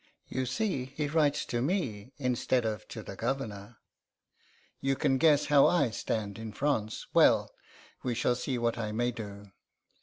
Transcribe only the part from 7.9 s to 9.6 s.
we shall see what I may do....